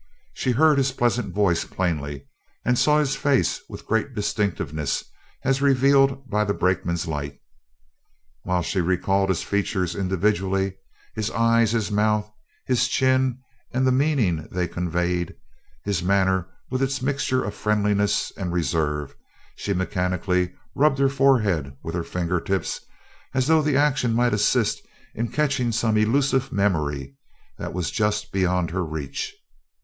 She 0.33 0.49
heard 0.53 0.79
his 0.79 0.91
pleasant 0.91 1.31
voice 1.31 1.63
plainly 1.63 2.25
and 2.65 2.75
saw 2.75 2.97
his 2.97 3.15
face 3.15 3.61
with 3.69 3.85
great 3.85 4.15
distinctness 4.15 5.03
as 5.43 5.61
revealed 5.61 6.27
by 6.27 6.43
the 6.43 6.55
brakeman's 6.55 7.05
light. 7.07 7.39
While 8.41 8.63
she 8.63 8.81
recalled 8.81 9.29
his 9.29 9.43
features 9.43 9.95
individually 9.95 10.75
his 11.13 11.29
eyes, 11.29 11.73
his 11.73 11.91
mouth, 11.91 12.31
his 12.65 12.87
chin, 12.87 13.41
and 13.71 13.85
the 13.85 13.91
meaning 13.91 14.47
they 14.51 14.67
conveyed, 14.67 15.35
his 15.83 16.01
manner 16.01 16.47
with 16.71 16.81
its 16.81 17.03
mixture 17.03 17.43
of 17.43 17.53
friendliness 17.53 18.31
and 18.35 18.51
reserve, 18.51 19.13
she 19.55 19.71
mechanically 19.71 20.51
rubbed 20.73 20.97
her 20.97 21.09
forehead 21.09 21.77
with 21.83 21.93
her 21.93 22.01
finger 22.03 22.39
tips 22.39 22.79
as 23.35 23.45
though 23.45 23.61
the 23.61 23.77
action 23.77 24.15
might 24.15 24.33
assist 24.33 24.81
in 25.13 25.27
catching 25.27 25.71
some 25.71 25.95
elusive 25.95 26.51
memory 26.51 27.15
that 27.59 27.71
was 27.75 27.91
just 27.91 28.31
beyond 28.31 28.71
her 28.71 28.83
reach. 28.83 29.35